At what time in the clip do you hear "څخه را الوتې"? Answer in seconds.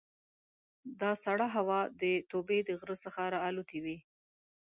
3.03-3.79